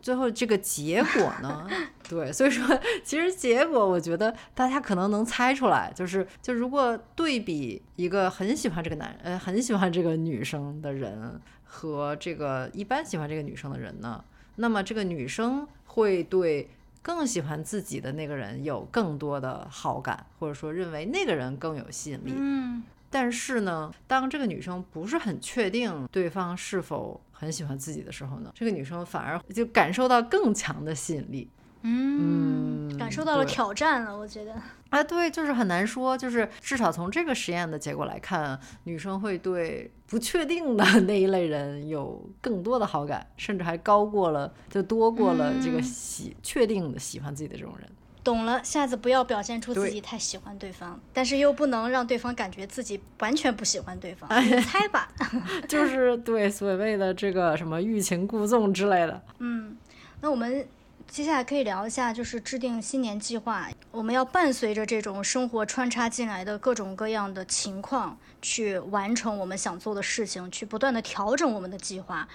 [0.00, 1.68] 最后这个结果呢，
[2.08, 14.24] 对，所以说其实结果我觉得大家可能能猜出来，就是就如果对比一个很喜欢这个男，呃，很喜欢这个女生的人和这个一般喜欢这个女生的人呢，
[14.56, 16.70] 那么这个女生会对。
[17.08, 22.34] 更喜欢自己的那个人有更多的好感，或者说认为那个人更有吸引力。
[22.36, 31.48] 嗯，但是呢，当这个女生不是很确定对方是否很喜欢自己的时候呢，这个女生反而就感受到更强的吸引力。
[31.82, 34.54] 嗯，感受到了挑战了，我觉得。
[34.90, 47.88] 啊，对，就是很难说，就是至少从这个实验的结果来看，女生会对不确定的 那一类人有更多的好感，甚至还高过了，就多过了这个嗯喜、确定的喜欢自己的这种人。
[48.24, 54.28] 懂了，下次不要表现出自己太喜欢对方，但是又不能让对方感觉自己完全不喜欢对方。
[54.30, 55.08] 哎你猜吧，
[55.68, 59.22] 就是对所谓的这个什么欲擒故纵之类的。
[59.38, 59.76] 嗯，
[60.20, 60.66] 那我们
[61.10, 63.68] 接下来可以聊一下，就是制定新年计划。
[63.90, 72.28] 我们要伴随着这种生活穿插进来的各种各样的情况，去完成我们想做的事情，去不断的调整我们的计划。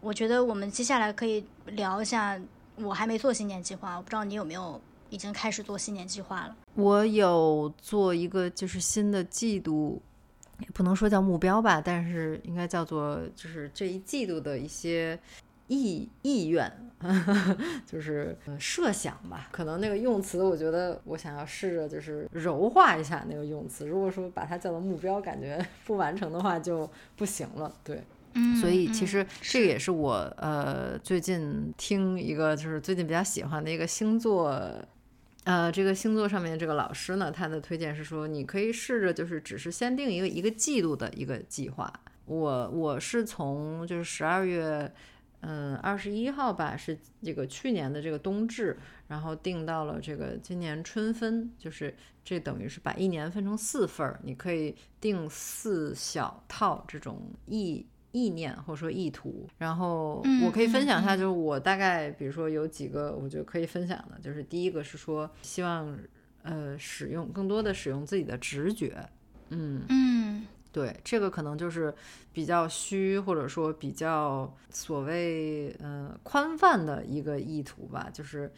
[0.00, 2.38] 我觉得我们接下来可以聊一下，
[2.76, 6.56] 我还没做新年计划，我不知道你有没有已经开始做新年计划了。
[6.74, 10.02] 我有做一个就是新的季度，
[10.58, 15.18] 也不能说叫目标吧，但是应该叫做就是这一季度的一些
[15.68, 16.70] 意意愿，
[17.84, 19.48] 就是呃设想吧。
[19.52, 23.86] 可能那个用词，我觉得我想要试着就是柔化一下那个用词。
[23.86, 27.74] 如果说把它叫做目标，感觉 不完成的话就不行了。
[27.84, 28.02] 对。
[28.38, 34.54] 嗯所以其嗯实这个也是我呃最近听一个就是最近比较喜欢的一个星座，
[35.44, 41.90] 呃这个星座上面的这个老师呢，他的推荐是说你可以试着就是只是先定一个一个季度的一个计划。
[42.26, 44.92] 我我是从就是十二月。
[45.48, 61.22] 嗯，二十一号吧，是这个去年的这个冬至，然后定到了这个今年春分，就是这等于是把一年分成四份儿，你可以定四小套这种意意念或者说意图，然后我可以分享一下，就。
[61.22, 65.96] 是我大概比如说有几个我觉得可以分享的，就是第一个是说希望
[66.42, 68.96] 呃使用更多的使用自己的直觉，
[69.50, 71.94] 嗯，嗯对，这个可能就是
[72.34, 78.52] 比较虚，或者说比较所谓呃宽泛的一个意图吧，就是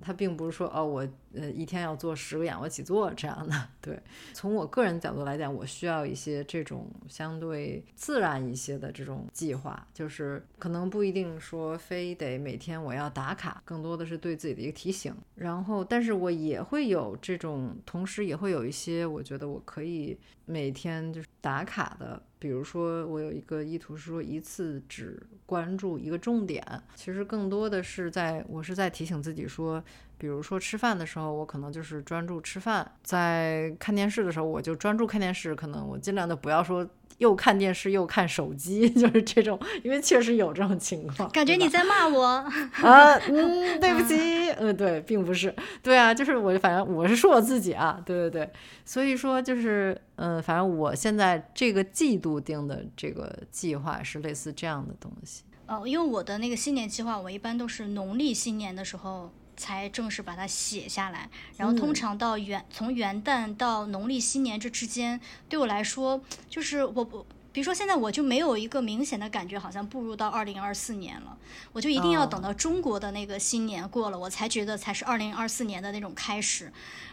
[0.00, 3.54] 它并不是说哦，我呃一天要做十个仰卧起坐这样的。
[3.80, 4.00] 对，
[4.32, 15.14] 从我个人角度来讲，我需要一些这种相对自然一些的这种计划，就是可能不一定说非得每天我要打卡，更多的是对自己的一个提醒。
[15.34, 26.64] 然后，但是我也会有这种，同时也会有一些我觉得我可以每天就是打卡的，比如说我有一个意图是说一次只关注一个重点，
[26.96, 29.80] 其实更多的是在我是在提醒自己说，
[30.16, 35.54] 比如说吃饭的时候，我可能就是专注吃饭；在看电视的时候，我就专注看电视。
[35.54, 36.88] 可能我尽量的不要说
[37.20, 41.30] 又看电视又看手机， 就是这种，因为确实有这种情况。
[41.30, 42.24] 感觉你在骂我。
[42.82, 48.50] 啊，嗯，对不 起，呃，对，并不是，对啊，就是我，反正我是说我自己啊，对对对，
[48.86, 55.42] 所以说就是，嗯，反正我现在这个季度定的这个计划是类似这样的东西。
[55.66, 67.26] 呃，因为我的那个新年计划，我一般都是农历新年的时候才正式把它写下来，然后通嗯常到元、从元旦到农历新年这之间，对我来说，就是我不。
[67.52, 71.36] 比如说，现在我就没有一个明显的感觉，好像步入到二零二四年了。
[71.72, 76.72] 我就一定要等哦到中国的那个新年过了，我才觉得才是二零二四年的那种开始。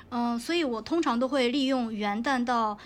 [0.10, 2.78] 嗯、所以我通常都会利用元旦到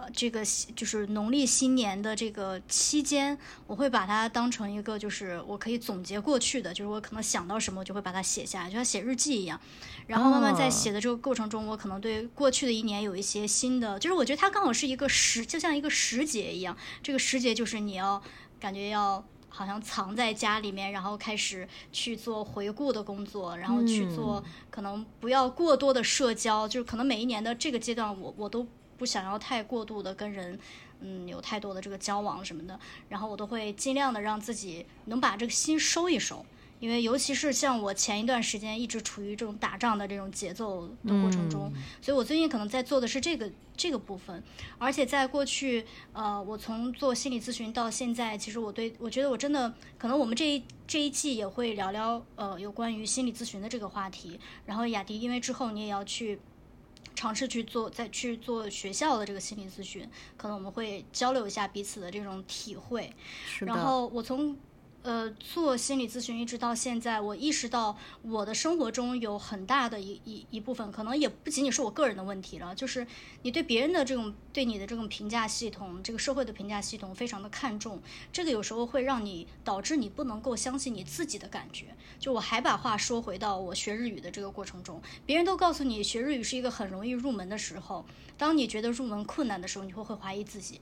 [0.00, 0.42] 呃这个
[0.74, 3.36] 就是农历新年的这个期间，
[3.66, 9.60] 我会把它当成一个就是我可以总结过去的，就是我可能想到什么，我就会把它写下来，就像写日记一样。
[10.06, 16.76] 然后慢慢在哦写的这个过程中，我可能对过去的一年有一些新的，就是我觉得它刚好是一个时，就像一个时节一样。
[17.02, 18.22] 这个时节就是你要
[18.58, 28.66] 感觉要好像藏在家里面，然后开始去做回顾的工作，然后去做可能不要过多的社交，就是可能每一年的这个阶段我，我都
[29.00, 30.56] 不想要太过度的跟人。
[31.02, 36.44] 嗯，有太多的这个交往什么的，然后我都会尽量的让自己能把这个心收一收，
[36.78, 44.44] 因为尤其是像我前一段时间一直处于这种打仗的这种节奏的过程中，所以我最近可能在做的是这个这个部分，
[44.76, 56.38] 而且在过去，呃，我从做心理咨询到现在，其实我对我觉得我真的可能我们这一这一季也会聊聊呃有关于心理咨询的这个话题，然后雅迪，因为之后你也要去。
[57.14, 63.12] 尝试去做，再去做学校的这个心理咨询，可能我们会交流一下彼此的这种体会。
[63.60, 64.56] 然后我从
[65.02, 73.06] 呃，做心理咨询一直到现在，我意识到我的生活中有很大的一一一部分，可能也不仅仅是我个人的问题了，就是
[73.40, 81.86] 你对别人的这种对你的这种评价系统，这个社会的评价系统非常的看重，这个有时候会让你导致你不能够相信你自己的感觉。
[82.18, 88.04] 就我还把话说回到我学日语的这个过程中，别人都告诉你学日语是一个很容易入门的时候，
[88.36, 90.78] 当你觉得入门困难的时候，你会会怀疑自己。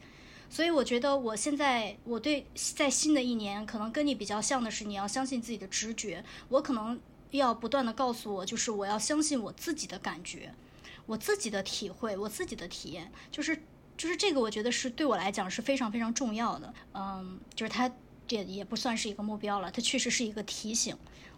[0.51, 6.25] 所以我觉得我现在我对在新的一年可能跟你比较像的是，你要相信自己的直觉。
[6.49, 6.99] 我可能
[7.31, 10.53] 要不断的告诉我，就是我要相信我自己的感觉，
[11.07, 13.63] 我自己的体会，我自己的体验，就是
[13.97, 16.73] 就是这个，我觉得是对我来讲是非常非常重要的。
[16.95, 17.91] 嗯，就是它
[18.31, 20.97] 也也不算是一个目标了，它确实是一个提醒。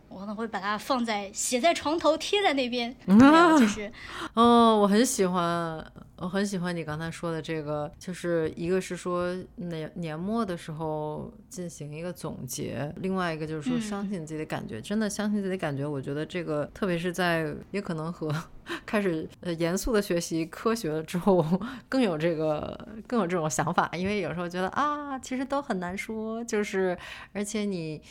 [0.09, 3.93] 我可能会把它放在写在床头，贴在那边，就是，
[4.35, 18.31] 哦，我很喜欢，我很喜欢你刚才说的这个，就是一个是说年年末的时候进行一个总结，另外一个就是说相信自己的感觉，真的相信自己的感觉，我觉得这个特别是在也可能和
[18.85, 21.43] 开始呃严肃的学习科学了之后，
[21.89, 26.97] 更有这个更有这种想法，因为有时候觉得啊，其实都很难说，就是
[27.33, 28.03] 而且你。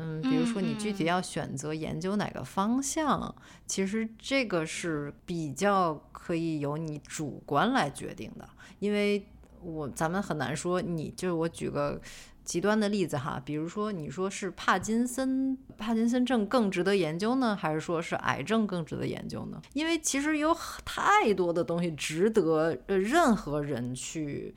[0.00, 3.34] 嗯，比如说你具体要选择研究哪个方向，
[3.66, 9.26] 其实这个是比较可以由你主观来决定的，因为
[9.60, 12.00] 我咱们很难说，你就是我举个
[12.44, 19.60] 极端的例子哈，比如说你说是帕金森，帕金森症更值得研究呢，还是说是癌症更值得研究呢？
[19.72, 24.54] 因为其实有太多的东西值得呃任何人去。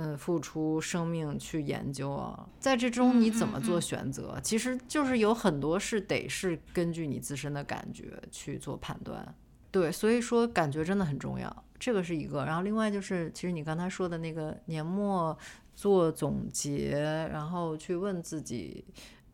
[0.00, 4.38] 嗯，付出生命去研究啊，在这中你怎么做选择？
[4.40, 9.34] 其实就是有很多是得是根据你自身的感觉去做判断。
[9.72, 12.44] 对，所以说感觉真的很重要，这个是一个。
[12.44, 15.36] 然后另外就是，其实你刚才说的那个年末
[15.74, 18.84] 做总结，然后去问自己，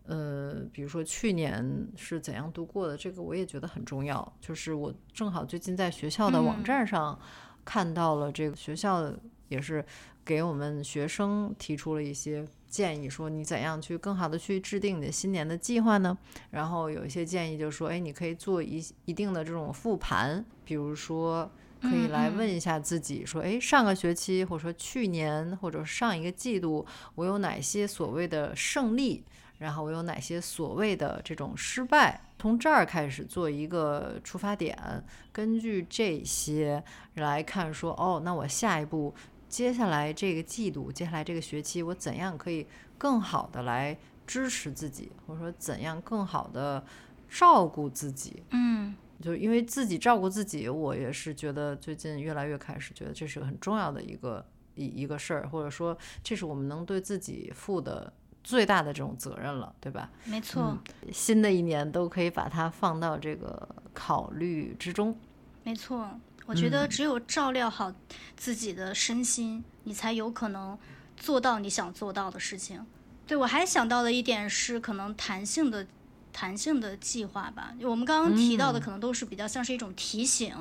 [0.07, 4.33] 呃，比如说去年是怎样度过的，这个我也觉得很重要。
[4.41, 7.19] 就是我正好最近在学校的网站上
[7.67, 9.13] 看到了这个学校
[9.49, 9.85] 也是。
[10.27, 16.17] 给我们学生提出了一些建议，说你怎样去更好的去制定你的新年的计划呢？
[16.53, 21.51] 然后有一些建议就是说，哎，你可以做一一定的这种复盘，比如说
[21.83, 26.87] 可以来问一下自己，说，哎，上个学期或者说去年或者上一个季度，
[27.17, 29.23] 我有哪些所谓的胜利，
[29.59, 36.83] 然后我有哪些所谓的这种失败，从这儿开始做一个出发点，根据这些
[37.17, 39.15] 来看，说，哦，那我下一步。
[39.55, 42.67] 接下来这个季度，接下来这个学期，我怎样可以
[42.99, 43.97] 更好的来
[44.27, 46.85] 支持自己，或者说怎样更好的
[47.29, 48.43] 照顾自己？
[48.51, 54.45] 嗯，就因为自己照顾自己，我也是觉得最近越来越开始觉得这是个很重要的一个
[54.75, 60.11] 一一个事儿，或者说这是我们能对自己负的最大的这种责任了，对吧？
[60.25, 60.77] 没错，
[61.13, 65.17] 新的一年都可以把它放到这个考虑之中。
[65.63, 66.11] 没错。
[66.47, 67.93] 我觉得只有照料好
[68.37, 70.79] 自己的身心，你才有可能
[71.17, 72.85] 做到你想做到的事情。
[73.27, 75.87] 对我还想到的一点是，可能弹性的、
[76.33, 77.73] 弹性的计划吧。
[77.83, 80.55] 我们刚刚提到的可能都是比较像是一种提醒，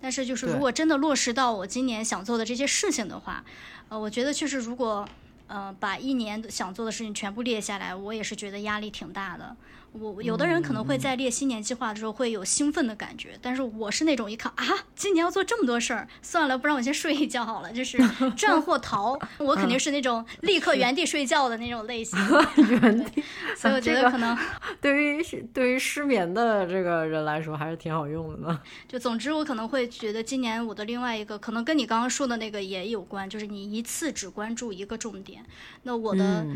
[0.00, 3.44] 但是就是如果真的落实到我今年想做的这些事情的话，
[3.88, 5.08] 呃，我觉得确实如果
[5.46, 9.56] 呃把一年想做的事情全部列下来，我也是觉得压力挺大的。
[9.92, 14.64] 我有的人可能会在列新年计划的时候会有兴奋的感觉，但是我是那种一看啊，
[14.96, 17.98] 今年要做这么多事儿，算了，不然我先睡一觉好了，就是
[18.34, 22.18] 战或逃，我肯定是那种立刻原地睡觉的那种类型。
[22.70, 23.22] 原地，
[23.54, 24.34] 所以我 觉得可能
[24.80, 25.22] 对于
[25.52, 28.58] 对于失眠的这个人来说还是挺好用的呢。
[28.88, 35.41] 就总之我可能会觉得今年我的另外一个可能跟你刚刚说的那个也有关，就是你一次只关注一个重点。
[35.82, 36.46] 那我的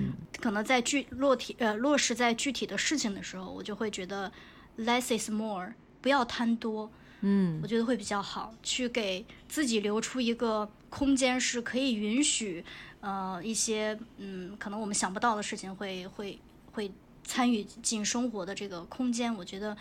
[0.40, 3.22] 可能在具落体呃落实在具体的事情的。
[3.26, 4.30] 时候，我就会觉得
[4.78, 6.88] less is more，不要贪多，
[7.22, 12.64] 嗯，我觉得会比较好，去给自己留出一个空间，是可以允许，
[13.00, 16.38] 呃，一些嗯，可能我们想不到的事情会会
[16.72, 16.92] 会
[17.24, 19.34] 参与进生活的这个空间。
[19.34, 19.76] 我觉得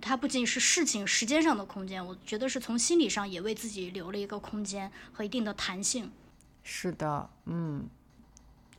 [0.00, 6.10] 它不仅是事情时间上的空间，我觉得是从心理上也为自己留了一个空间和一定的弹性。
[6.62, 7.86] 是的，嗯，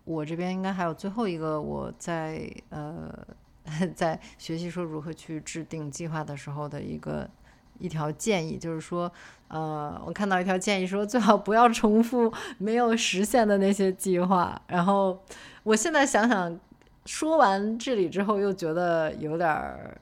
[0.08, 3.14] 我这边应该还有最后一个，我在呃。
[3.98, 7.30] 在学习说如何去制定计划的时候的一个
[7.80, 9.12] 一条建议，就是说，
[9.50, 14.62] 呃，我看到一条建议说，最好不要重复没有实现的那些计划。
[14.68, 15.22] 然后，
[15.64, 16.58] 我现在想想，
[17.06, 20.00] 说完这里之后，又觉得有点儿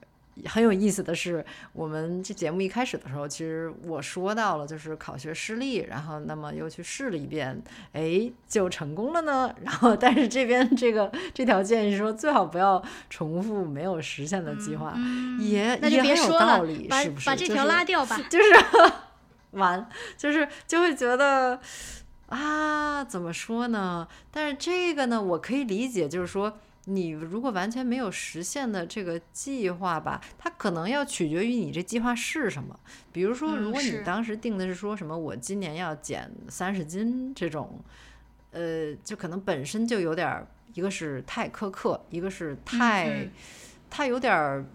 [0.48, 7.64] 很有意思的是，我们这节目一开始的时候，其实我说到了，就是考学失利，然后那么又去试了一遍，
[7.94, 9.54] 哎，就成功了呢。
[9.64, 14.94] 然后，但是这边这个这条建议说，最好不要重复没有实现的计划，
[15.40, 16.60] 也那就别说了，
[16.90, 18.20] 把把这条拉掉吧。
[18.30, 18.46] 就是
[19.52, 21.58] 完，就是就会觉得
[22.28, 24.06] 啊，怎么说呢？
[24.32, 26.58] 但是这个呢，我可以理解，就是说。
[26.86, 32.80] 你如果完全没有实现的这个计划吧，它可能要取决于你这计划是什么。
[33.12, 37.80] 比如说，如果你当时定的是说什么我今年要减三十斤这种，
[38.52, 43.30] 呃，就可能本身就有点儿一个是太苛刻，一个是太，
[43.90, 44.66] 太有点。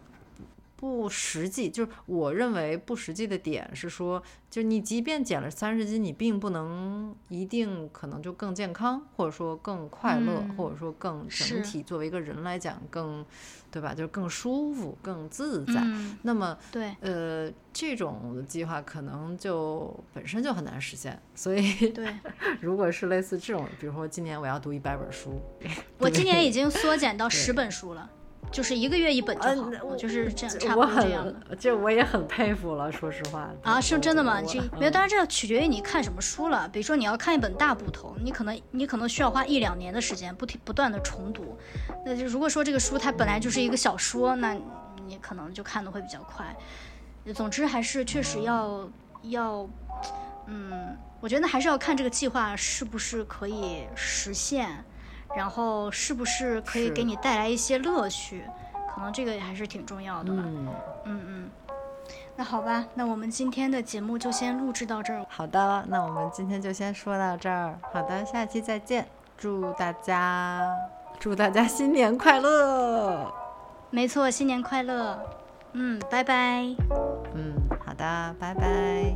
[0.80, 13.22] 不实际，就是我认为不实际的点是说，就你即便减了三十斤，你并不能一定可能就更健康，或者说更快乐，或者说更整体作为一个人来讲更，
[13.70, 13.92] 对吧？
[13.92, 15.84] 就是更舒服、更自在。
[16.22, 21.20] 那么，对，呃，这种计划可能就本身就很难实现。
[21.34, 22.08] 所以，对，
[22.62, 25.38] 如果是类似这种，比如说今年我要读一百本书，
[25.98, 28.10] 我今年已经 缩减到十本书了。
[28.50, 31.56] 就是一个月一本就好，我就是这样，差不多这样的。
[31.56, 33.48] 这我也很佩服了，说实话。
[33.62, 34.42] 啊，是真的吗？
[34.42, 36.68] 这没有，当然这要取决于你看什么书了。
[36.68, 41.56] 比如说你要看一本大部头，你可能你可能需要花一两年的时间，不停不断的重读。
[42.04, 44.56] 那就如果说这个书它本来就是一个小说，那
[45.06, 46.54] 你可能就看的会比较快。
[47.34, 48.88] 总之还是确实要
[49.22, 49.68] 要，
[50.46, 54.84] 嗯，我觉得还是要看这个计划是不是可以实现。
[55.36, 58.44] 然后是不是可以给你带来一些乐趣？
[58.94, 60.42] 可能这个还是挺重要的吧。
[60.44, 60.68] 嗯
[61.04, 61.50] 嗯嗯。
[62.36, 65.24] 那好吧，那我们今天的节目就先录制到这儿。
[65.28, 67.78] 好的，那我们今天就先说到这儿。
[67.92, 69.06] 好的，下期再见。
[69.36, 70.66] 祝大家
[71.18, 73.32] 祝大家新年快乐。
[73.90, 75.18] 没错，新年快乐。
[75.72, 76.62] 嗯，拜拜。
[77.34, 77.54] 嗯，
[77.86, 79.14] 好的，拜拜。